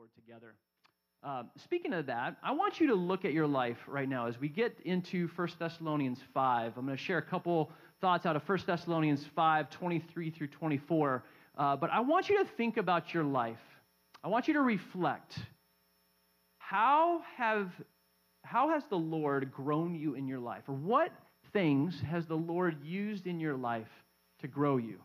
[0.00, 0.54] Lord together.
[1.22, 4.40] Uh, speaking of that, I want you to look at your life right now as
[4.40, 6.72] we get into 1 Thessalonians 5.
[6.78, 7.70] I'm going to share a couple
[8.00, 11.22] thoughts out of 1 Thessalonians 5, 23 through 24.
[11.58, 13.58] Uh, but I want you to think about your life.
[14.24, 15.38] I want you to reflect.
[16.56, 17.70] How have
[18.42, 20.62] how has the Lord grown you in your life?
[20.66, 21.12] Or what
[21.52, 23.90] things has the Lord used in your life
[24.38, 25.02] to grow you?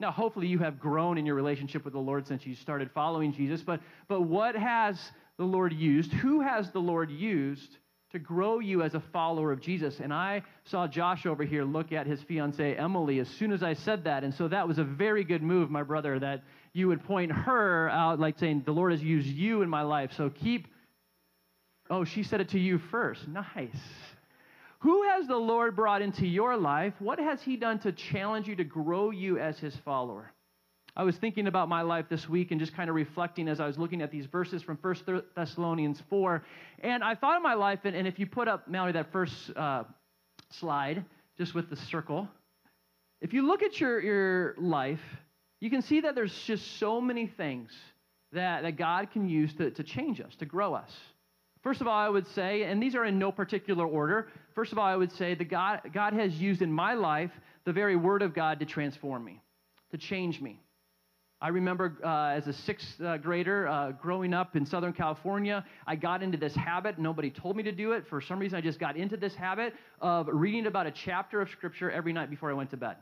[0.00, 3.32] Now, hopefully, you have grown in your relationship with the Lord since you started following
[3.32, 4.96] Jesus, but, but what has
[5.38, 6.12] the Lord used?
[6.12, 7.78] Who has the Lord used
[8.12, 9.98] to grow you as a follower of Jesus?
[9.98, 13.74] And I saw Josh over here look at his fiancee, Emily, as soon as I
[13.74, 14.22] said that.
[14.22, 17.88] And so that was a very good move, my brother, that you would point her
[17.90, 20.12] out, like saying, The Lord has used you in my life.
[20.16, 20.68] So keep.
[21.90, 23.26] Oh, she said it to you first.
[23.26, 23.80] Nice.
[24.80, 26.94] Who has the Lord brought into your life?
[27.00, 30.30] What has He done to challenge you to grow you as His follower?
[30.96, 33.66] I was thinking about my life this week and just kind of reflecting as I
[33.66, 36.44] was looking at these verses from 1 Thessalonians 4.
[36.80, 39.32] And I thought of my life, and, and if you put up, Mallory, that first
[39.56, 39.84] uh,
[40.50, 41.04] slide,
[41.36, 42.28] just with the circle,
[43.20, 45.00] if you look at your, your life,
[45.60, 47.72] you can see that there's just so many things
[48.32, 50.90] that, that God can use to, to change us, to grow us.
[51.68, 54.78] First of all, I would say, and these are in no particular order, first of
[54.78, 57.30] all, I would say that God, God has used in my life
[57.66, 59.42] the very word of God to transform me,
[59.90, 60.62] to change me.
[61.42, 65.94] I remember uh, as a sixth uh, grader uh, growing up in Southern California, I
[65.94, 66.98] got into this habit.
[66.98, 68.06] Nobody told me to do it.
[68.08, 71.50] For some reason, I just got into this habit of reading about a chapter of
[71.50, 72.96] Scripture every night before I went to bed.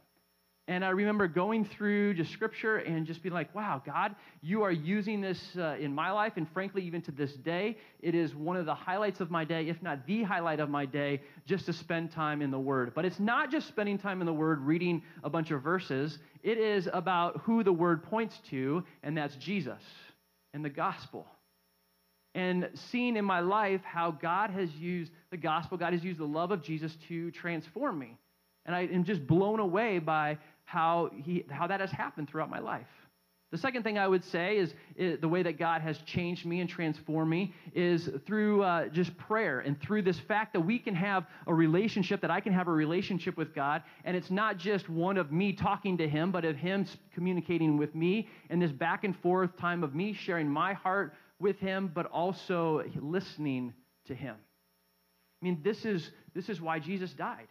[0.69, 4.73] And I remember going through just scripture and just being like, wow, God, you are
[4.73, 6.33] using this uh, in my life.
[6.37, 9.69] And frankly, even to this day, it is one of the highlights of my day,
[9.69, 12.95] if not the highlight of my day, just to spend time in the Word.
[12.95, 16.19] But it's not just spending time in the Word, reading a bunch of verses.
[16.43, 19.83] It is about who the Word points to, and that's Jesus
[20.53, 21.29] and the gospel.
[22.35, 26.27] And seeing in my life how God has used the gospel, God has used the
[26.27, 28.19] love of Jesus to transform me.
[28.67, 32.59] And I am just blown away by how, he, how that has happened throughout my
[32.59, 32.87] life.
[33.53, 36.61] The second thing I would say is, is, the way that God has changed me
[36.61, 40.97] and transformed me is through uh, just prayer and through this fact that we can
[40.97, 44.89] have a relationship, that I can have a relationship with God, and it's not just
[44.89, 49.05] one of me talking to Him, but of Him communicating with me, and this back
[49.05, 53.73] and forth time of me sharing my heart with Him, but also listening
[54.07, 54.35] to Him.
[55.41, 57.47] I mean, this is, this is why Jesus died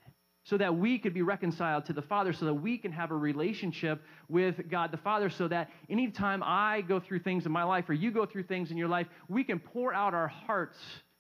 [0.45, 3.16] so that we could be reconciled to the Father, so that we can have a
[3.16, 7.89] relationship with God the Father, so that anytime I go through things in my life
[7.89, 10.78] or you go through things in your life, we can pour out our hearts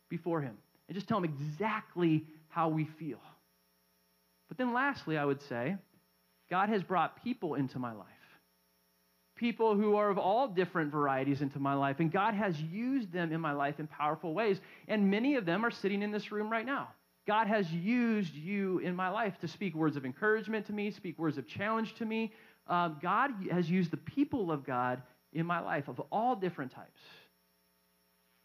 [0.09, 0.55] before Him
[0.87, 3.19] and just tell Him exactly how we feel.
[4.47, 5.75] But then, lastly, I would say,
[6.51, 8.07] God has brought people into my life.
[9.35, 13.33] People who are of all different varieties into my life, and God has used them
[13.33, 14.61] in my life in powerful ways.
[14.87, 16.89] And many of them are sitting in this room right now.
[17.27, 21.17] God has used you in my life to speak words of encouragement to me, speak
[21.17, 22.31] words of challenge to me.
[22.67, 25.01] Um, God has used the people of God
[25.33, 27.01] in my life of all different types.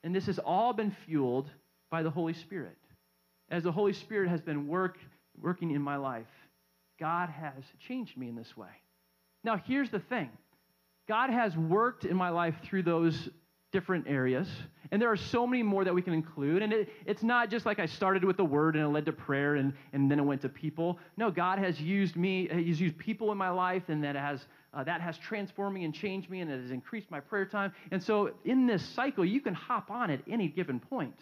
[0.02, 1.50] And this has all been fueled
[1.90, 2.78] by the Holy Spirit.
[3.50, 4.98] As the Holy Spirit has been work,
[5.40, 6.26] working in my life,
[6.98, 8.68] God has changed me in this way.
[9.44, 10.30] Now, here's the thing
[11.08, 13.28] God has worked in my life through those
[13.72, 14.48] different areas.
[14.90, 16.62] And there are so many more that we can include.
[16.62, 19.12] And it, it's not just like I started with the word and it led to
[19.12, 20.98] prayer and, and then it went to people.
[21.16, 24.44] No, God has used me, He's used people in my life, and that has,
[24.74, 27.72] uh, that has transformed me and changed me, and it has increased my prayer time.
[27.90, 31.18] And so in this cycle, you can hop on at any given point.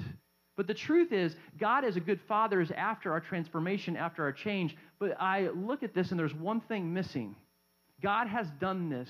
[0.57, 4.33] But the truth is, God as a good father is after our transformation, after our
[4.33, 4.77] change.
[4.99, 7.37] But I look at this and there's one thing missing.
[8.03, 9.09] God has done this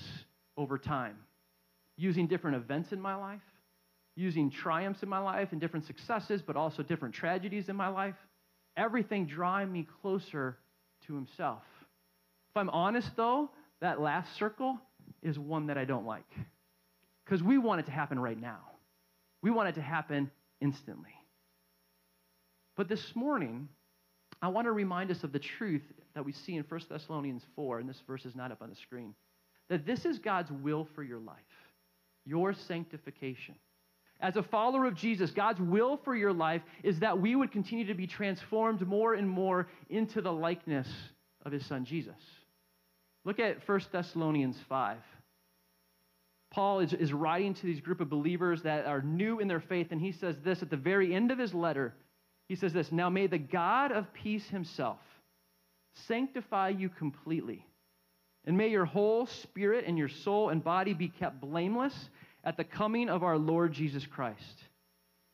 [0.57, 1.15] over time
[1.99, 3.41] using different events in my life,
[4.15, 8.15] using triumphs in my life and different successes, but also different tragedies in my life.
[8.77, 10.57] Everything drawing me closer
[11.05, 11.63] to Himself.
[12.49, 13.49] If I'm honest, though,
[13.81, 14.79] that last circle
[15.21, 16.29] is one that I don't like.
[17.25, 18.61] Because we want it to happen right now,
[19.41, 20.31] we want it to happen
[20.61, 21.13] instantly.
[22.77, 23.67] But this morning,
[24.41, 25.83] I want to remind us of the truth
[26.15, 28.75] that we see in 1 Thessalonians 4, and this verse is not up on the
[28.75, 29.13] screen,
[29.67, 31.35] that this is God's will for your life
[32.29, 33.55] your sanctification.
[34.21, 37.85] As a follower of Jesus, God's will for your life is that we would continue
[37.87, 40.87] to be transformed more and more into the likeness
[41.45, 42.19] of his son Jesus.
[43.23, 44.97] Look at 1 Thessalonians 5.
[46.51, 49.87] Paul is, is writing to these group of believers that are new in their faith,
[49.91, 51.93] and he says this at the very end of his letter.
[52.47, 54.99] He says this Now may the God of peace himself
[56.07, 57.65] sanctify you completely
[58.45, 62.09] and may your whole spirit and your soul and body be kept blameless
[62.43, 64.63] at the coming of our Lord Jesus Christ.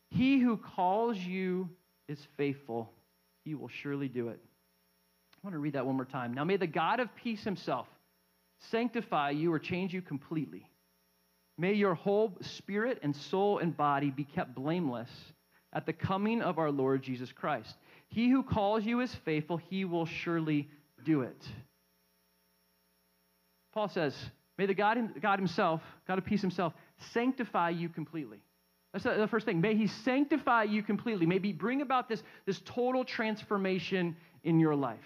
[0.09, 1.69] He who calls you
[2.07, 2.91] is faithful,
[3.43, 4.39] he will surely do it.
[4.41, 6.33] I want to read that one more time.
[6.33, 7.87] Now may the God of peace himself
[8.71, 10.67] sanctify you or change you completely.
[11.57, 15.09] May your whole spirit and soul and body be kept blameless
[15.71, 17.75] at the coming of our Lord Jesus Christ.
[18.07, 20.69] He who calls you is faithful, he will surely
[21.03, 21.47] do it.
[23.75, 24.15] Paul says,
[24.57, 26.73] May the God, God Himself, God of peace Himself,
[27.13, 28.39] sanctify you completely.
[28.93, 29.59] That's the first thing.
[29.59, 31.25] May He sanctify you completely.
[31.25, 34.97] Maybe bring about this, this total transformation in your life.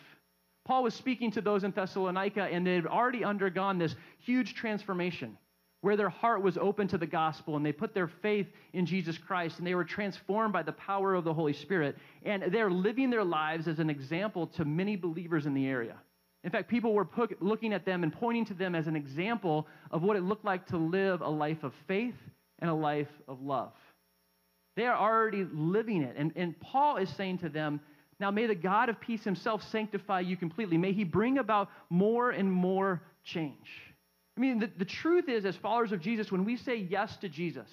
[0.65, 5.35] Paul was speaking to those in Thessalonica, and they had already undergone this huge transformation
[5.81, 9.17] where their heart was open to the gospel and they put their faith in Jesus
[9.17, 11.97] Christ and they were transformed by the power of the Holy Spirit.
[12.23, 15.95] And they're living their lives as an example to many believers in the area.
[16.43, 17.07] In fact, people were
[17.41, 20.67] looking at them and pointing to them as an example of what it looked like
[20.67, 22.15] to live a life of faith
[22.59, 23.73] and a life of love.
[24.75, 26.15] They are already living it.
[26.17, 27.81] And, and Paul is saying to them,
[28.19, 30.77] Now may the God of peace himself sanctify you completely.
[30.77, 33.69] May he bring about more and more change.
[34.37, 37.27] I mean, the, the truth is, as followers of Jesus, when we say yes to
[37.27, 37.67] Jesus,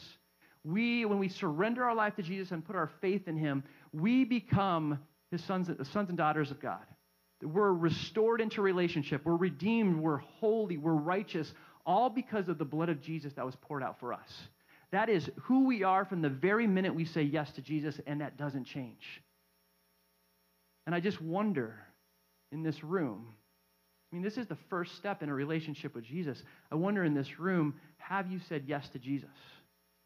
[0.65, 3.63] we, when we surrender our life to Jesus and put our faith in him,
[3.93, 4.99] we become
[5.31, 6.85] his sons, sons and daughters of God.
[7.43, 9.23] We're restored into relationship.
[9.25, 10.01] We're redeemed.
[10.01, 10.77] We're holy.
[10.77, 11.53] We're righteous,
[11.85, 14.29] all because of the blood of Jesus that was poured out for us.
[14.93, 18.21] That is who we are from the very minute we say yes to Jesus, and
[18.21, 19.23] that doesn't change.
[20.87, 21.77] And I just wonder
[22.53, 23.27] in this room,
[24.11, 26.43] I mean, this is the first step in a relationship with Jesus.
[26.71, 29.29] I wonder in this room, have you said yes to Jesus?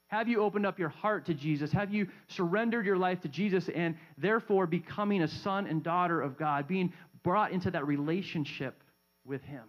[0.09, 1.71] Have you opened up your heart to Jesus?
[1.71, 6.37] Have you surrendered your life to Jesus and therefore becoming a son and daughter of
[6.37, 6.93] God, being
[7.23, 8.83] brought into that relationship
[9.25, 9.65] with Him.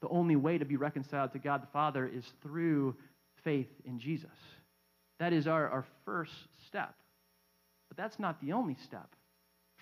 [0.00, 2.96] The only way to be reconciled to God the Father is through
[3.44, 4.30] faith in Jesus.
[5.18, 6.32] That is our, our first
[6.66, 6.94] step.
[7.88, 9.08] But that's not the only step.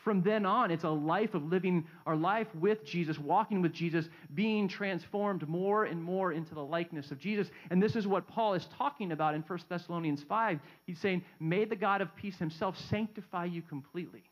[0.04, 4.08] From then on, it's a life of living our life with Jesus, walking with Jesus,
[4.34, 7.50] being transformed more and more into the likeness of Jesus.
[7.70, 10.58] And this is what Paul is talking about in 1 Thessalonians 5.
[10.86, 14.22] He's saying, May the God of peace himself sanctify you completely.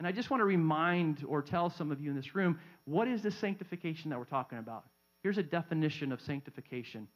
[0.00, 3.06] And I just want to remind or tell some of you in this room what
[3.06, 4.84] is the sanctification that we're talking about?
[5.22, 7.06] Here's a definition of sanctification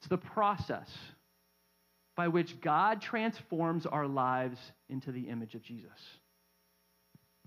[0.00, 0.90] it's the process
[2.16, 4.58] by which God transforms our lives
[4.88, 5.92] into the image of Jesus.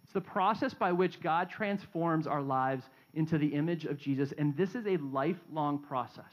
[0.03, 4.55] It's the process by which God transforms our lives into the image of Jesus, and
[4.55, 6.23] this is a lifelong process.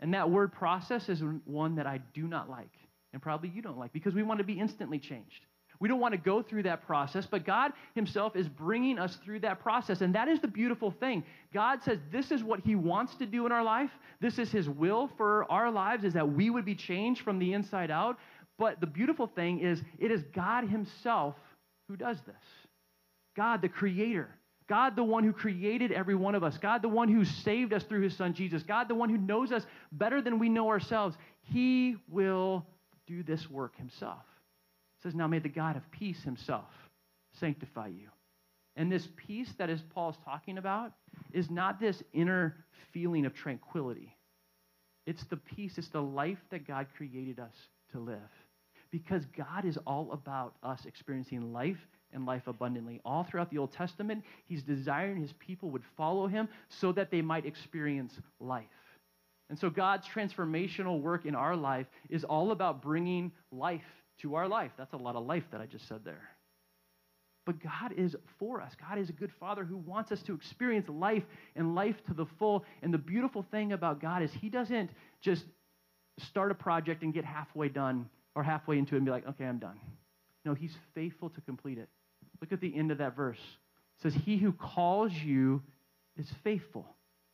[0.00, 2.72] And that word process is one that I do not like,
[3.12, 5.44] and probably you don't like, because we want to be instantly changed.
[5.80, 9.40] We don't want to go through that process, but God Himself is bringing us through
[9.40, 10.00] that process.
[10.00, 11.24] And that is the beautiful thing.
[11.52, 13.90] God says this is what He wants to do in our life.
[14.20, 17.52] This is His will for our lives, is that we would be changed from the
[17.52, 18.18] inside out.
[18.58, 21.34] But the beautiful thing is, it is God Himself
[21.88, 22.34] who does this.
[23.36, 24.28] God, the Creator.
[24.66, 26.56] God, the one who created every one of us.
[26.56, 28.62] God, the one who saved us through His Son Jesus.
[28.62, 31.16] God, the one who knows us better than we know ourselves.
[31.42, 32.64] He will
[33.06, 34.24] do this work Himself
[35.04, 36.70] says, Now may the God of peace himself
[37.38, 38.08] sanctify you.
[38.76, 40.92] And this peace that is Paul's talking about
[41.32, 42.56] is not this inner
[42.92, 44.16] feeling of tranquility.
[45.06, 47.54] It's the peace, it's the life that God created us
[47.92, 48.18] to live.
[48.90, 51.78] Because God is all about us experiencing life
[52.12, 53.00] and life abundantly.
[53.04, 57.20] All throughout the Old Testament, He's desiring His people would follow Him so that they
[57.20, 58.64] might experience life.
[59.50, 63.82] And so God's transformational work in our life is all about bringing life
[64.22, 64.70] to our life.
[64.76, 66.28] That's a lot of life that I just said there.
[67.46, 68.72] But God is for us.
[68.88, 71.24] God is a good father who wants us to experience life
[71.56, 72.64] and life to the full.
[72.82, 74.90] And the beautiful thing about God is he doesn't
[75.20, 75.44] just
[76.18, 79.44] start a project and get halfway done or halfway into it and be like, okay,
[79.44, 79.78] I'm done.
[80.44, 81.88] No, he's faithful to complete it.
[82.40, 83.38] Look at the end of that verse.
[83.38, 85.62] It says, He who calls you
[86.16, 86.86] is faithful.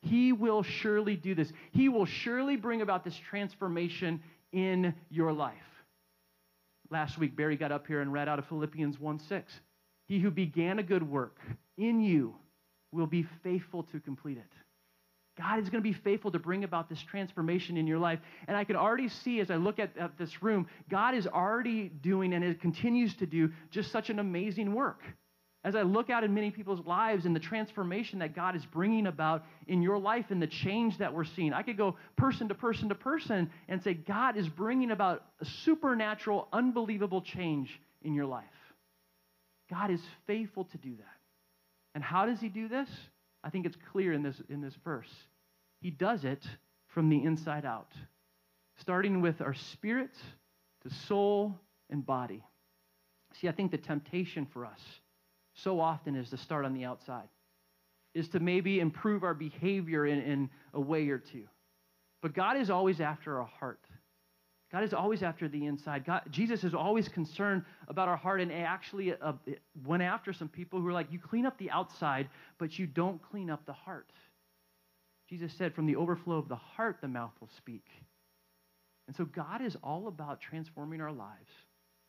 [0.02, 1.52] He will surely do this.
[1.72, 4.22] He will surely bring about this transformation
[4.52, 5.54] in your life.
[6.90, 9.52] Last week, Barry got up here and read out of Philippians 1 6.
[10.08, 11.38] He who began a good work
[11.78, 12.34] in you
[12.92, 14.52] will be faithful to complete it.
[15.38, 18.18] God is going to be faithful to bring about this transformation in your life.
[18.48, 21.88] And I can already see as I look at, at this room, God is already
[21.88, 25.02] doing and it continues to do just such an amazing work
[25.62, 29.06] as I look out in many people's lives and the transformation that God is bringing
[29.06, 32.54] about in your life and the change that we're seeing, I could go person to
[32.54, 38.24] person to person and say, God is bringing about a supernatural, unbelievable change in your
[38.24, 38.44] life.
[39.68, 41.18] God is faithful to do that.
[41.94, 42.88] And how does he do this?
[43.44, 45.12] I think it's clear in this, in this verse.
[45.80, 46.42] He does it
[46.88, 47.92] from the inside out.
[48.80, 50.10] starting with our spirit
[50.82, 51.54] to soul
[51.90, 52.42] and body.
[53.34, 54.80] See, I think the temptation for us
[55.62, 57.28] so often is to start on the outside,
[58.14, 61.44] is to maybe improve our behavior in, in a way or two.
[62.22, 63.80] But God is always after our heart.
[64.72, 66.04] God is always after the inside.
[66.04, 69.32] God, Jesus is always concerned about our heart and actually uh,
[69.84, 73.20] went after some people who were like, You clean up the outside, but you don't
[73.30, 74.12] clean up the heart.
[75.28, 77.86] Jesus said, From the overflow of the heart, the mouth will speak.
[79.08, 81.50] And so God is all about transforming our lives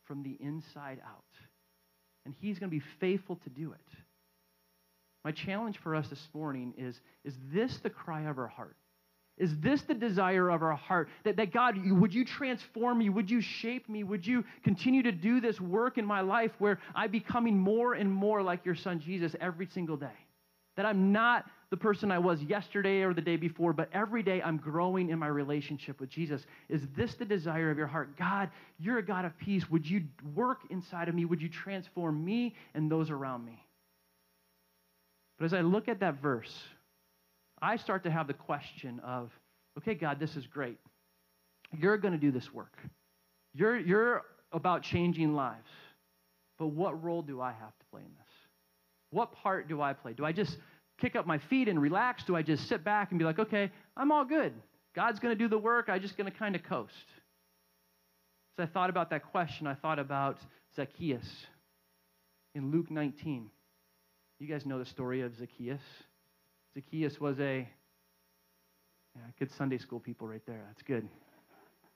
[0.03, 1.23] from the inside out.
[2.25, 3.97] And He's going to be faithful to do it.
[5.23, 8.75] My challenge for us this morning is Is this the cry of our heart?
[9.37, 11.09] Is this the desire of our heart?
[11.23, 13.09] That, that God, would you transform me?
[13.09, 14.03] Would you shape me?
[14.03, 18.11] Would you continue to do this work in my life where I'm becoming more and
[18.11, 20.07] more like your son Jesus every single day?
[20.77, 24.41] That I'm not the person I was yesterday or the day before, but every day
[24.41, 26.45] I'm growing in my relationship with Jesus.
[26.69, 28.17] Is this the desire of your heart?
[28.17, 29.69] God, you're a God of peace.
[29.69, 30.03] Would you
[30.35, 31.25] work inside of me?
[31.25, 33.63] Would you transform me and those around me?
[35.39, 36.53] But as I look at that verse,
[37.61, 39.31] I start to have the question of,
[39.77, 40.77] okay, God, this is great.
[41.77, 42.77] You're going to do this work.
[43.53, 45.69] You're, you're about changing lives.
[46.57, 48.20] But what role do I have to play in this?
[49.11, 50.13] What part do I play?
[50.13, 50.57] Do I just
[50.99, 52.23] kick up my feet and relax?
[52.23, 54.53] Do I just sit back and be like, okay, I'm all good.
[54.95, 55.87] God's going to do the work.
[55.89, 56.91] I'm just going to kind of coast.
[58.57, 60.39] As I thought about that question, I thought about
[60.75, 61.27] Zacchaeus
[62.55, 63.49] in Luke 19.
[64.39, 65.81] You guys know the story of Zacchaeus.
[66.73, 67.67] Zacchaeus was a
[69.15, 70.61] yeah, good Sunday school people right there.
[70.67, 71.07] That's good.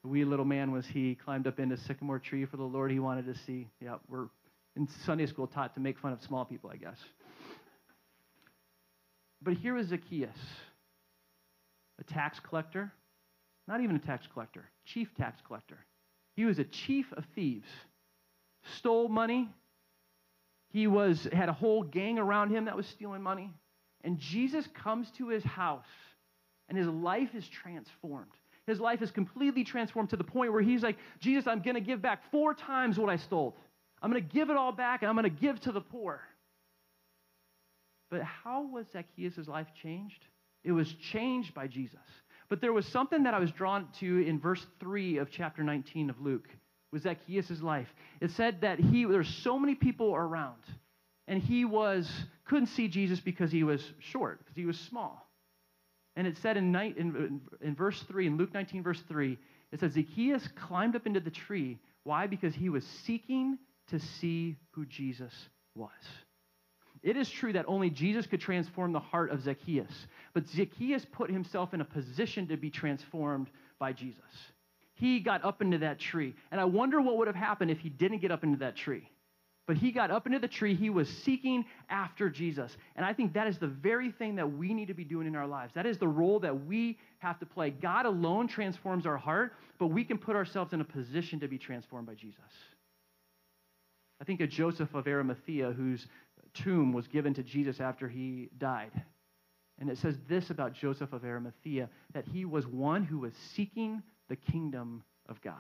[0.03, 2.91] A wee little man was he, climbed up into a sycamore tree for the Lord
[2.91, 3.67] he wanted to see.
[3.81, 4.27] Yeah, we're
[4.75, 6.97] in Sunday school taught to make fun of small people, I guess.
[9.41, 10.37] But here is Zacchaeus,
[11.99, 12.91] a tax collector,
[13.67, 15.77] not even a tax collector, chief tax collector.
[16.35, 17.67] He was a chief of thieves,
[18.77, 19.49] stole money.
[20.71, 23.51] He was had a whole gang around him that was stealing money.
[24.03, 25.85] And Jesus comes to his house,
[26.69, 28.31] and his life is transformed.
[28.67, 31.81] His life is completely transformed to the point where he's like, Jesus, I'm going to
[31.81, 33.55] give back four times what I stole.
[34.01, 36.21] I'm going to give it all back, and I'm going to give to the poor.
[38.09, 40.23] But how was Zacchaeus' life changed?
[40.63, 41.99] It was changed by Jesus.
[42.49, 46.09] But there was something that I was drawn to in verse 3 of chapter 19
[46.09, 46.47] of Luke,
[46.91, 47.87] was Zacchaeus' life.
[48.21, 50.61] It said that he there's so many people around
[51.27, 52.09] and he was
[52.45, 55.27] couldn't see Jesus because he was short, because he was small.
[56.15, 59.37] And it said in, night, in, in verse 3, in Luke 19, verse 3,
[59.71, 61.79] it says, Zacchaeus climbed up into the tree.
[62.03, 62.27] Why?
[62.27, 63.57] Because he was seeking
[63.89, 65.33] to see who Jesus
[65.75, 65.91] was.
[67.03, 71.29] It is true that only Jesus could transform the heart of Zacchaeus, but Zacchaeus put
[71.29, 74.21] himself in a position to be transformed by Jesus.
[74.95, 76.33] He got up into that tree.
[76.51, 79.09] And I wonder what would have happened if he didn't get up into that tree.
[79.67, 80.75] But he got up into the tree.
[80.75, 82.75] He was seeking after Jesus.
[82.95, 85.35] And I think that is the very thing that we need to be doing in
[85.35, 85.73] our lives.
[85.73, 87.71] That is the role that we have to play.
[87.71, 91.57] God alone transforms our heart, but we can put ourselves in a position to be
[91.57, 92.39] transformed by Jesus.
[94.21, 96.05] I think of Joseph of Arimathea, whose
[96.53, 98.91] tomb was given to Jesus after he died.
[99.79, 104.01] And it says this about Joseph of Arimathea that he was one who was seeking
[104.29, 105.55] the kingdom of God.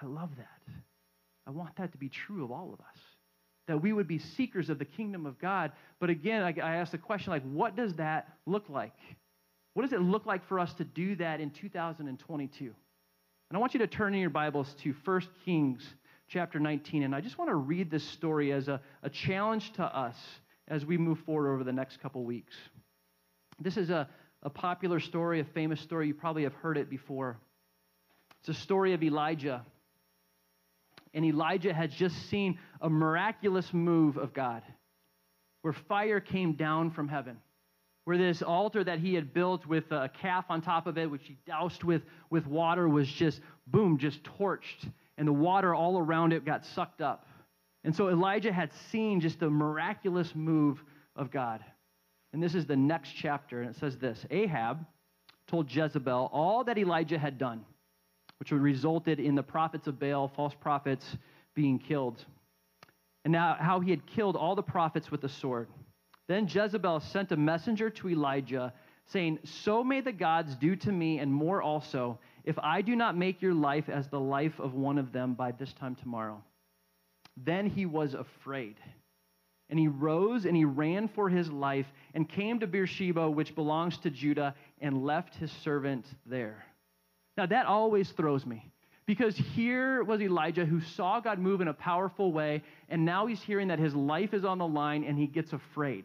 [0.00, 0.74] I love that.
[1.46, 2.98] I want that to be true of all of us.
[3.68, 5.72] That we would be seekers of the kingdom of God.
[6.00, 8.96] But again, I, I ask the question like, what does that look like?
[9.74, 12.64] What does it look like for us to do that in 2022?
[12.64, 15.84] And I want you to turn in your Bibles to 1 Kings
[16.34, 17.04] chapter 19.
[17.04, 20.16] And I just want to read this story as a, a challenge to us
[20.66, 22.54] as we move forward over the next couple weeks.
[23.60, 24.08] This is a,
[24.42, 26.08] a popular story, a famous story.
[26.08, 27.38] You probably have heard it before.
[28.40, 29.64] It's a story of Elijah
[31.14, 34.62] and Elijah had just seen a miraculous move of God
[35.62, 37.36] where fire came down from heaven.
[38.06, 41.22] Where this altar that he had built with a calf on top of it, which
[41.24, 44.90] he doused with, with water, was just, boom, just torched.
[45.16, 47.26] And the water all around it got sucked up.
[47.84, 50.82] And so Elijah had seen just the miraculous move
[51.14, 51.64] of God.
[52.32, 54.84] And this is the next chapter, and it says this Ahab
[55.46, 57.64] told Jezebel all that Elijah had done
[58.38, 61.16] which resulted in the prophets of Baal, false prophets,
[61.54, 62.24] being killed.
[63.24, 65.68] And now, how he had killed all the prophets with the sword.
[66.28, 68.72] Then Jezebel sent a messenger to Elijah,
[69.06, 73.16] saying, So may the gods do to me, and more also, if I do not
[73.16, 76.42] make your life as the life of one of them by this time tomorrow.
[77.36, 78.76] Then he was afraid.
[79.70, 83.96] And he rose and he ran for his life and came to Beersheba, which belongs
[83.98, 86.64] to Judah, and left his servant there.
[87.36, 88.70] Now, that always throws me
[89.06, 93.42] because here was Elijah who saw God move in a powerful way, and now he's
[93.42, 96.04] hearing that his life is on the line and he gets afraid.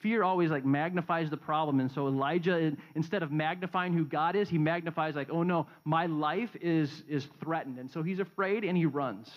[0.00, 1.80] Fear always like magnifies the problem.
[1.80, 6.06] And so Elijah, instead of magnifying who God is, he magnifies like, oh no, my
[6.06, 7.78] life is, is threatened.
[7.78, 9.28] And so he's afraid and he runs.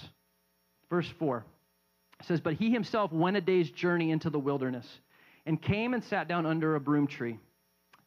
[0.89, 1.43] Verse 4
[2.23, 4.87] says, But he himself went a day's journey into the wilderness
[5.45, 7.39] and came and sat down under a broom tree.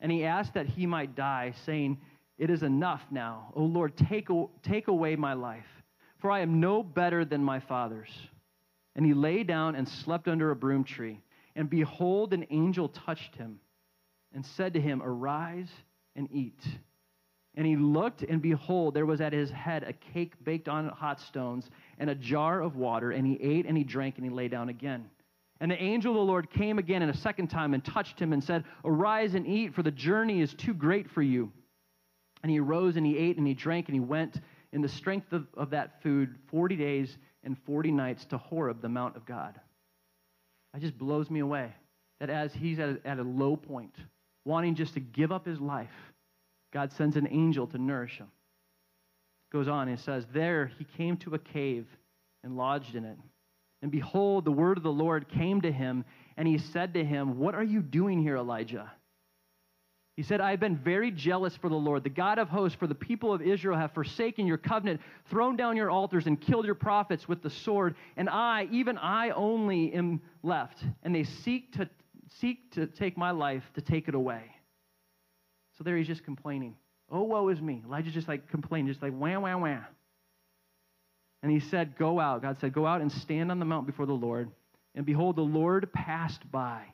[0.00, 1.98] And he asked that he might die, saying,
[2.38, 3.52] It is enough now.
[3.54, 4.28] O Lord, take,
[4.62, 5.66] take away my life,
[6.18, 8.10] for I am no better than my fathers.
[8.94, 11.20] And he lay down and slept under a broom tree.
[11.56, 13.60] And behold, an angel touched him
[14.34, 15.70] and said to him, Arise
[16.16, 16.60] and eat.
[17.56, 21.20] And he looked, and behold, there was at his head a cake baked on hot
[21.20, 23.12] stones and a jar of water.
[23.12, 25.08] And he ate and he drank and he lay down again.
[25.60, 28.32] And the angel of the Lord came again and a second time and touched him
[28.32, 31.52] and said, Arise and eat, for the journey is too great for you.
[32.42, 34.40] And he arose and he ate and he drank and he went
[34.72, 38.88] in the strength of, of that food 40 days and 40 nights to Horeb, the
[38.88, 39.60] Mount of God.
[40.74, 41.72] That just blows me away.
[42.20, 43.94] That as he's at a, at a low point,
[44.44, 45.94] wanting just to give up his life,
[46.72, 48.26] God sends an angel to nourish him.
[49.52, 51.86] Goes on and says, There he came to a cave
[52.42, 53.16] and lodged in it.
[53.82, 56.04] And behold, the word of the Lord came to him,
[56.36, 58.90] and he said to him, What are you doing here, Elijah?
[60.16, 62.86] He said, I have been very jealous for the Lord, the God of hosts, for
[62.86, 66.76] the people of Israel have forsaken your covenant, thrown down your altars, and killed your
[66.76, 67.96] prophets with the sword.
[68.16, 70.84] And I, even I only, am left.
[71.02, 71.88] And they seek to,
[72.38, 74.42] seek to take my life to take it away.
[75.78, 76.76] So there he's just complaining.
[77.10, 77.82] Oh, woe is me.
[77.84, 79.84] Elijah just like complaining, just like wham, wham, wham.
[81.42, 82.40] And he said, Go out.
[82.42, 84.48] God said, Go out and stand on the mount before the Lord.
[84.94, 86.93] And behold, the Lord passed by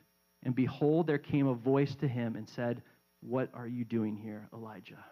[0.43, 2.81] And behold, there came a voice to him and said,
[3.21, 5.03] What are you doing here, Elijah?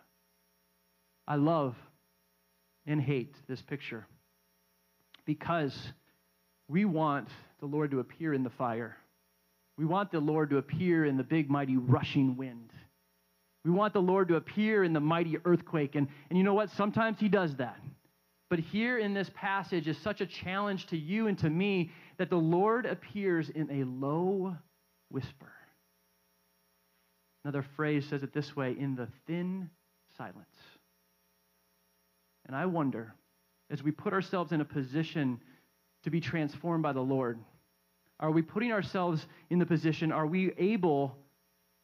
[1.27, 1.75] I love
[2.87, 4.07] and hate this picture
[5.25, 5.77] because
[6.67, 7.27] we want
[7.59, 8.97] the Lord to appear in the fire.
[9.77, 12.71] We want the Lord to appear in the big, mighty, rushing wind.
[13.63, 15.95] We want the Lord to appear in the mighty earthquake.
[15.95, 16.71] And, and you know what?
[16.71, 17.79] Sometimes He does that.
[18.49, 22.31] But here in this passage is such a challenge to you and to me that
[22.31, 24.55] the Lord appears in a low
[25.09, 25.51] whisper.
[27.43, 29.69] Another phrase says it this way in the thin
[30.17, 30.45] silence.
[32.45, 33.13] And I wonder,
[33.69, 35.39] as we put ourselves in a position
[36.03, 37.39] to be transformed by the Lord,
[38.19, 41.15] are we putting ourselves in the position, are we able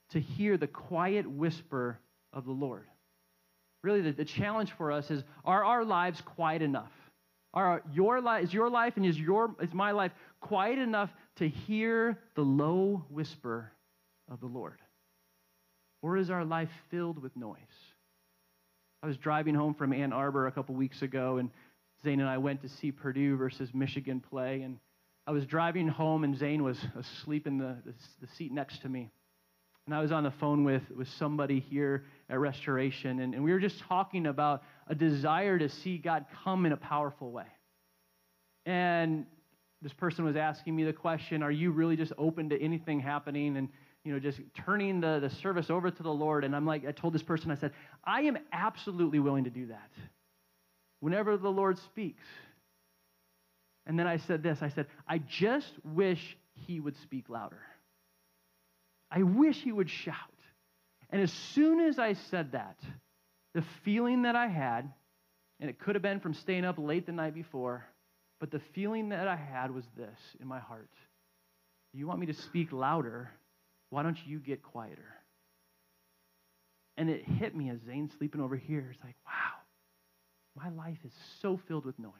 [0.10, 2.00] to hear the quiet whisper
[2.34, 2.88] of the Lord?
[3.84, 6.92] Really, the, the challenge for us is are our lives quiet enough?
[7.54, 10.12] Are your life, is your life and is, your, is my life
[10.42, 13.72] quiet enough to hear the low whisper
[14.32, 14.80] of the Lord?
[16.02, 17.58] Or is our life filled with noise?
[19.04, 21.50] I was driving home from Ann Arbor a couple weeks ago, and
[22.04, 24.62] Zane and I went to see Purdue versus Michigan play.
[24.62, 24.80] And
[25.28, 28.90] I was driving home, and Zane was asleep in the, the, the seat next to
[28.90, 29.12] me.
[29.86, 33.52] And I was on the phone with, with somebody here at Restoration, and, and we
[33.52, 37.46] were just talking about a desire to see God come in a powerful way.
[38.66, 39.28] And
[39.86, 43.56] this person was asking me the question, are you really just open to anything happening
[43.56, 43.70] and
[44.04, 46.44] you know just turning the, the service over to the Lord?
[46.44, 47.72] And I'm like, I told this person, I said,
[48.04, 49.92] I am absolutely willing to do that.
[51.02, 52.24] Whenever the Lord speaks.
[53.86, 57.62] And then I said this, I said, I just wish he would speak louder.
[59.12, 60.16] I wish he would shout.
[61.12, 62.80] And as soon as I said that,
[63.54, 64.92] the feeling that I had,
[65.60, 67.86] and it could have been from staying up late the night before,
[68.40, 70.90] but the feeling that I had was this in my heart
[71.94, 73.32] You want me to speak louder?
[73.90, 75.16] Why don't you get quieter?
[76.98, 78.90] And it hit me as Zane's sleeping over here.
[78.94, 82.12] It's like, wow, my life is so filled with noise,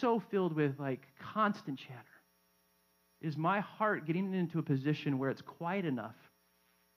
[0.00, 2.00] so filled with like constant chatter.
[3.20, 6.14] Is my heart getting into a position where it's quiet enough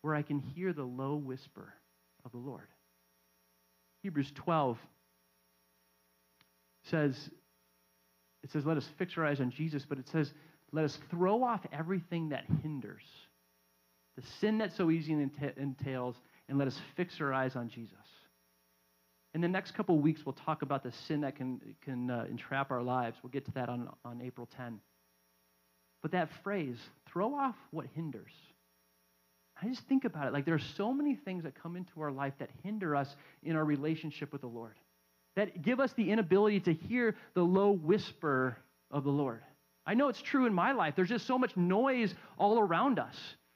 [0.02, 1.74] where I can hear the low whisper
[2.26, 2.68] of the Lord?
[4.04, 4.78] Hebrews 12
[6.84, 7.30] says,
[8.44, 10.34] it says, let us fix our eyes on Jesus, but it says,
[10.72, 13.04] let us throw off everything that hinders,
[14.16, 16.16] the sin that so easily entails,
[16.48, 17.96] and let us fix our eyes on Jesus.
[19.34, 22.26] In the next couple of weeks, we'll talk about the sin that can, can uh,
[22.30, 23.18] entrap our lives.
[23.22, 24.80] We'll get to that on, on April 10.
[26.02, 28.32] But that phrase, throw off what hinders.
[29.62, 32.12] I just think about it like there are so many things that come into our
[32.12, 34.76] life that hinder us in our relationship with the Lord,
[35.40, 38.58] that give us the inability to hear the low whisper
[38.92, 39.42] of the Lord.
[39.86, 40.96] I know it's true in my life.
[40.98, 43.16] There's just so much noise all around us,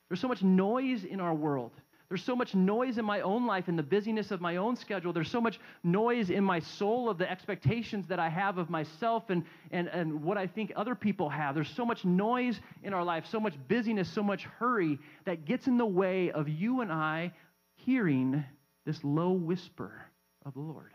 [0.10, 1.72] there's so much noise in our world.
[2.10, 5.14] There's so much noise in my own life, in the busyness of my own schedule.
[5.14, 9.32] There's so much noise in my soul of the expectations that I have of myself
[9.32, 11.56] and, and, and what I think other people have.
[11.56, 15.66] There's so much noise in our life, so much busyness, so much hurry that gets
[15.66, 17.34] in the way of you and I
[17.78, 18.44] hearing
[18.86, 20.06] this low whisper
[20.46, 20.92] of the Lord.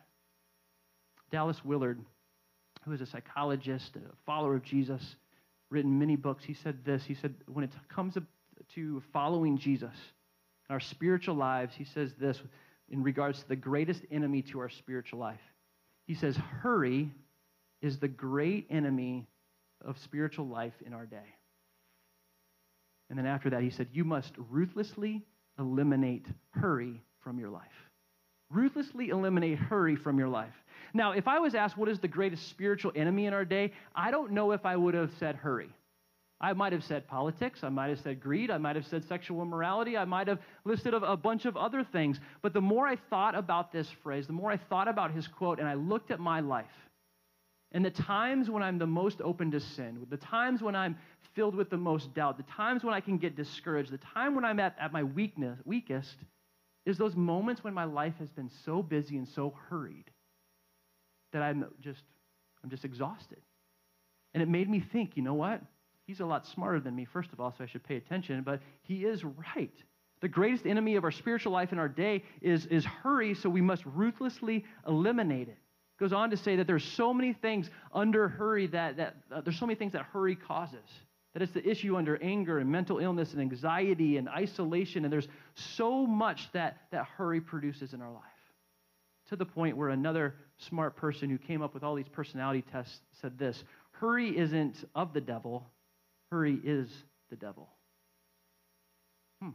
[1.30, 2.00] Dallas Willard,
[2.84, 5.16] who is a psychologist, a follower of Jesus,
[5.70, 7.04] written many books, he said this.
[7.04, 8.16] He said, when it comes
[8.74, 9.94] to following Jesus,
[10.70, 12.38] our spiritual lives, he says this
[12.90, 15.40] in regards to the greatest enemy to our spiritual life.
[16.06, 17.10] He says, Hurry
[17.82, 19.26] is the great enemy
[19.84, 21.34] of spiritual life in our day.
[23.10, 25.22] And then after that, he said, You must ruthlessly
[25.58, 27.87] eliminate hurry from your life.
[28.50, 30.54] Ruthlessly eliminate hurry from your life.
[30.94, 34.10] Now, if I was asked what is the greatest spiritual enemy in our day, I
[34.10, 35.68] don't know if I would have said hurry.
[36.40, 37.64] I might have said politics.
[37.64, 38.50] I might have said greed.
[38.50, 39.96] I might have said sexual immorality.
[39.96, 42.20] I might have listed a, bunch of other things.
[42.42, 45.58] But the more I thought about this phrase, the more I thought about his quote,
[45.58, 46.66] and I looked at my life,
[47.72, 50.96] and the times when I'm the most open to sin, the times when I'm
[51.34, 54.44] filled with the most doubt, the times when I can get discouraged, the time when
[54.44, 56.16] I'm at, at my weakness, weakest,
[56.88, 60.10] is those moments when my life has been so busy and so hurried
[61.32, 62.02] that I'm just,
[62.64, 63.40] I'm just exhausted.
[64.32, 65.60] And it made me think, you know what?
[66.06, 68.60] He's a lot smarter than me, first of all, so I should pay attention, but
[68.82, 69.74] he is right.
[70.20, 73.60] The greatest enemy of our spiritual life in our day is, is hurry, so we
[73.60, 75.58] must ruthlessly eliminate it.
[76.00, 79.58] Goes on to say that there's so many things under hurry that, that uh, there's
[79.58, 80.88] so many things that hurry causes.
[81.34, 85.28] That it's the issue under anger and mental illness and anxiety and isolation, and there's
[85.54, 88.22] so much that, that hurry produces in our life.
[89.28, 93.00] To the point where another smart person who came up with all these personality tests
[93.20, 93.62] said this
[93.92, 95.66] Hurry isn't of the devil,
[96.30, 96.88] Hurry is
[97.30, 97.68] the devil.
[99.42, 99.50] Hmm.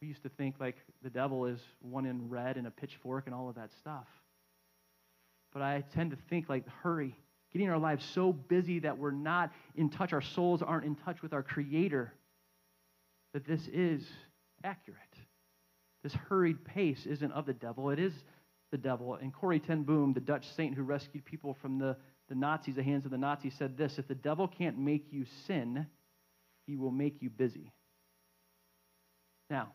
[0.00, 3.34] We used to think like the devil is one in red and a pitchfork and
[3.34, 4.06] all of that stuff.
[5.52, 7.16] But I tend to think like hurry,
[7.52, 11.22] getting our lives so busy that we're not in touch, our souls aren't in touch
[11.22, 12.12] with our Creator,
[13.34, 14.02] that this is
[14.64, 15.00] accurate.
[16.02, 18.14] This hurried pace isn't of the devil, it is
[18.70, 19.16] the devil.
[19.16, 21.96] And Corrie ten Boom, the Dutch saint who rescued people from the
[22.30, 25.26] the Nazis, the hands of the Nazis, said this If the devil can't make you
[25.46, 25.86] sin,
[26.66, 27.72] he will make you busy.
[29.50, 29.72] Now,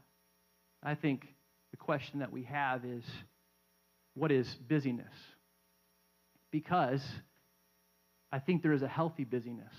[0.81, 1.27] I think
[1.71, 3.03] the question that we have is
[4.13, 5.13] what is busyness?
[6.49, 7.03] Because
[8.31, 9.73] I think there is a healthy busyness.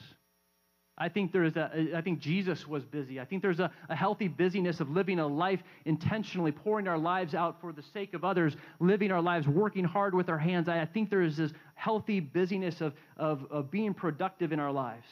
[0.98, 3.20] I think there is a, I think Jesus was busy.
[3.20, 7.34] I think there's a, a healthy busyness of living a life intentionally, pouring our lives
[7.34, 10.68] out for the sake of others, living our lives, working hard with our hands.
[10.68, 14.72] I, I think there is this healthy busyness of, of, of being productive in our
[14.72, 15.06] lives.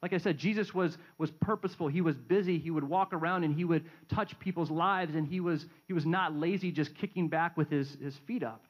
[0.00, 1.88] Like I said, Jesus was, was purposeful.
[1.88, 2.58] He was busy.
[2.58, 6.06] He would walk around and he would touch people's lives, and he was, he was
[6.06, 8.64] not lazy, just kicking back with his, his feet up.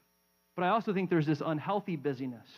[0.57, 2.49] But I also think there's this unhealthy busyness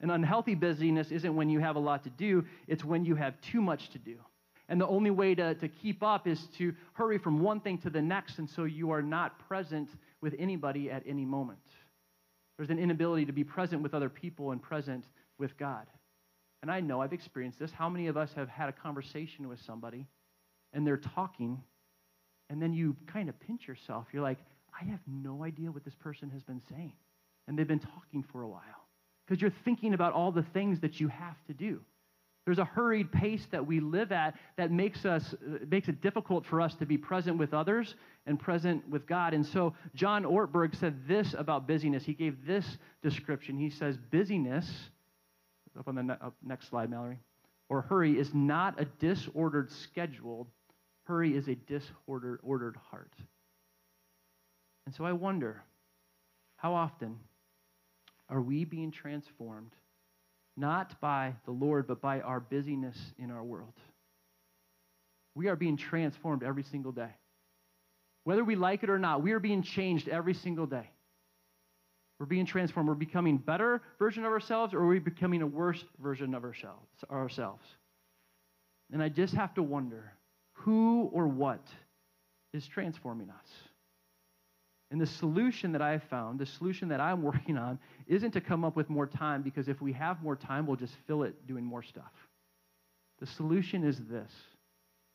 [0.00, 3.40] an unhealthy busyness isn't when you have a lot to do, it's when you have
[3.40, 4.16] too much to do.
[4.68, 7.90] And the only way to, to keep up is to hurry from one thing to
[7.90, 9.88] the next, and so you are not present
[10.20, 11.58] with anybody at any moment.
[12.56, 15.04] There's an inability to be present with other people and present
[15.38, 15.86] with God.
[16.62, 17.70] And I know I've experienced this.
[17.70, 20.06] How many of us have had a conversation with somebody
[20.72, 21.62] and they're talking,
[22.50, 24.06] and then you kind of pinch yourself?
[24.12, 24.38] You're like,
[24.78, 26.92] I have no idea what this person has been saying.
[27.46, 28.77] And they've been talking for a while
[29.28, 31.80] because you're thinking about all the things that you have to do.
[32.46, 36.46] There's a hurried pace that we live at that makes us uh, makes it difficult
[36.46, 39.34] for us to be present with others and present with God.
[39.34, 42.04] And so John Ortberg said this about busyness.
[42.04, 43.58] He gave this description.
[43.58, 44.66] He says busyness
[45.78, 47.18] up on the ne- up next slide, Mallory,
[47.68, 50.48] or hurry is not a disordered schedule.
[51.04, 53.12] Hurry is a disordered ordered heart.
[54.86, 55.62] And so I wonder,
[56.56, 57.18] how often
[58.28, 59.72] are we being transformed
[60.56, 63.74] not by the Lord, but by our busyness in our world?
[65.34, 67.14] We are being transformed every single day.
[68.24, 70.90] Whether we like it or not, we are being changed every single day.
[72.18, 72.88] We're being transformed.
[72.88, 77.64] We're becoming better version of ourselves, or are we becoming a worse version of ourselves?
[78.92, 80.12] And I just have to wonder
[80.54, 81.64] who or what
[82.52, 83.46] is transforming us?
[84.90, 88.64] And the solution that I found, the solution that I'm working on, isn't to come
[88.64, 91.64] up with more time because if we have more time, we'll just fill it doing
[91.64, 92.12] more stuff.
[93.20, 94.30] The solution is this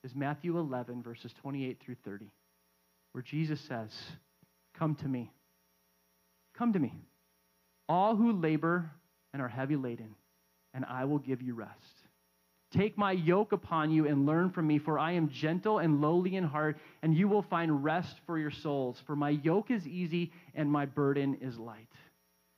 [0.03, 2.29] is Matthew 11, verses 28 through 30,
[3.13, 3.89] where Jesus says,
[4.77, 5.31] Come to me.
[6.53, 6.93] Come to me,
[7.89, 8.91] all who labor
[9.33, 10.15] and are heavy laden,
[10.73, 12.02] and I will give you rest.
[12.73, 16.37] Take my yoke upon you and learn from me, for I am gentle and lowly
[16.37, 19.01] in heart, and you will find rest for your souls.
[19.05, 21.87] For my yoke is easy and my burden is light.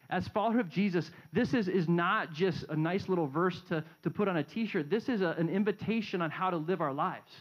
[0.09, 4.09] As follower of Jesus, this is, is not just a nice little verse to, to
[4.09, 4.89] put on a t shirt.
[4.89, 7.31] This is a, an invitation on how to live our lives.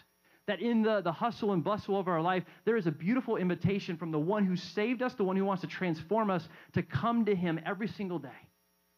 [0.46, 3.96] That in the, the hustle and bustle of our life, there is a beautiful invitation
[3.96, 7.24] from the one who saved us, the one who wants to transform us, to come
[7.26, 8.30] to him every single day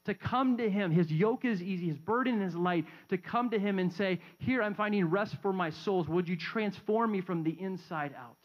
[0.06, 0.90] to come to him.
[0.90, 2.86] His yoke is easy, his burden is light.
[3.10, 6.08] To come to him and say, Here, I'm finding rest for my souls.
[6.08, 8.36] Would you transform me from the inside out?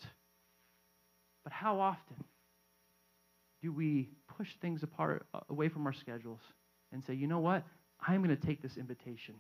[1.44, 2.24] But how often
[3.62, 6.42] do we push things apart, uh, away from our schedules,
[6.92, 7.64] and say, You know what?
[8.06, 9.36] I'm going to take this invitation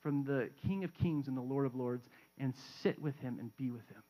[0.00, 2.04] from the King of Kings and the Lord of Lords
[2.38, 4.02] and sit with him and be with him.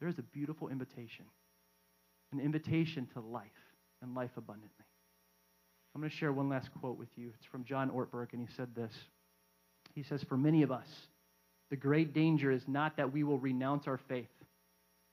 [0.00, 1.24] There is a beautiful invitation,
[2.32, 3.44] an invitation to life
[4.00, 4.84] and life abundantly.
[5.98, 7.32] I'm going to share one last quote with you.
[7.34, 8.92] It's from John Ortberg, and he said this.
[9.96, 10.86] He says, For many of us,
[11.70, 14.30] the great danger is not that we will renounce our faith.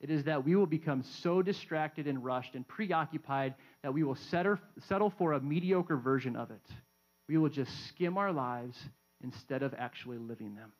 [0.00, 4.14] It is that we will become so distracted and rushed and preoccupied that we will
[4.14, 6.64] settle for a mediocre version of it.
[7.28, 8.78] We will just skim our lives
[9.24, 10.70] instead of actually living them.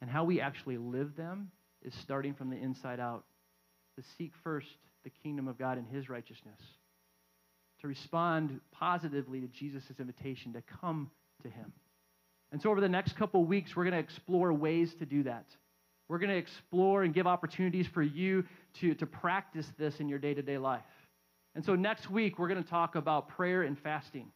[0.00, 1.50] And how we actually live them
[1.82, 3.26] is starting from the inside out
[3.98, 6.58] to seek first the kingdom of God and his righteousness
[7.80, 11.10] to respond positively to Jesus' invitation to come
[11.42, 11.72] to him.
[12.50, 15.44] And so, over the next couple weeks, we're going to explore ways to do that.
[16.08, 18.44] We're going to explore and give opportunities for you
[18.80, 20.80] to, to practice this in your day to day life.
[21.54, 24.30] And so, next week, we're going to talk about prayer and fasting.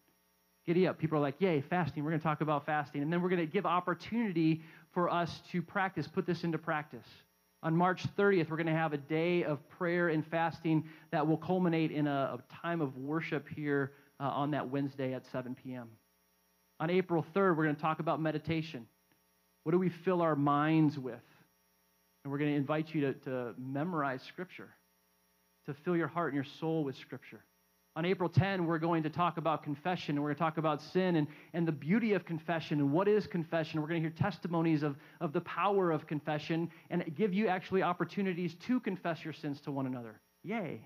[0.66, 0.98] Giddy up.
[0.98, 2.04] People are like, yay, fasting.
[2.04, 3.02] We're going to talk about fasting.
[3.02, 7.06] And then we're going to give opportunity for us to practice, put this into practice.
[7.62, 11.36] On March 30th, we're going to have a day of prayer and fasting that will
[11.36, 15.88] culminate in a, a time of worship here uh, on that Wednesday at 7 p.m.
[16.80, 18.86] On April 3rd, we're going to talk about meditation.
[19.62, 21.22] What do we fill our minds with?
[22.24, 24.70] And we're going to invite you to, to memorize Scripture,
[25.66, 27.44] to fill your heart and your soul with Scripture.
[27.94, 30.80] On April 10, we're going to talk about confession, and we're going to talk about
[30.80, 33.82] sin and, and the beauty of confession and what is confession.
[33.82, 37.82] We're going to hear testimonies of, of the power of confession and give you actually
[37.82, 40.20] opportunities to confess your sins to one another.
[40.42, 40.80] Yay.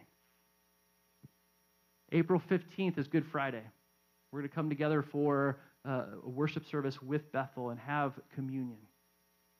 [2.10, 3.62] April 15th is Good Friday.
[4.32, 8.80] We're going to come together for uh, a worship service with Bethel and have communion.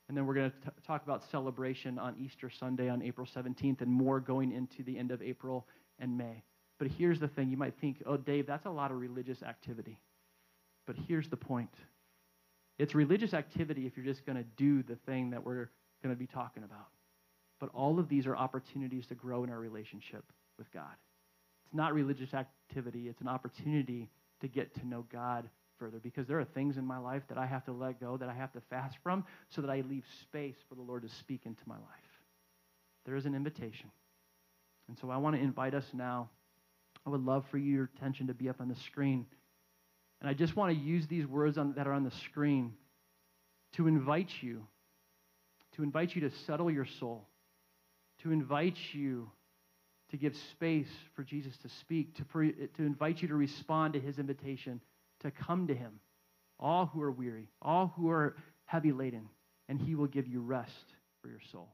[0.09, 3.91] And then we're going to talk about celebration on Easter Sunday on April 17th and
[3.91, 5.65] more going into the end of April
[5.99, 6.43] and May.
[6.79, 9.99] But here's the thing you might think, oh, Dave, that's a lot of religious activity.
[10.85, 11.73] But here's the point
[12.77, 15.69] it's religious activity if you're just going to do the thing that we're
[16.03, 16.87] going to be talking about.
[17.59, 20.23] But all of these are opportunities to grow in our relationship
[20.59, 20.93] with God.
[21.65, 24.09] It's not religious activity, it's an opportunity
[24.41, 27.45] to get to know God further because there are things in my life that I
[27.45, 30.55] have to let go, that I have to fast from, so that I leave space
[30.69, 31.83] for the Lord to speak into my life.
[33.05, 33.89] There is an invitation.
[34.87, 36.29] And so I want to invite us now
[37.07, 39.25] I would love for your attention to be up on the screen.
[40.19, 42.73] And I just want to use these words on, that are on the screen
[43.77, 44.67] to invite you,
[45.77, 47.25] to invite you to settle your soul,
[48.23, 49.31] to invite you
[50.09, 54.01] to give space for Jesus to speak, to, for, to invite you to respond to
[54.01, 54.81] his invitation
[55.21, 55.99] to come to him,
[56.59, 59.29] all who are weary, all who are heavy laden,
[59.69, 61.69] and he will give you rest for your soul.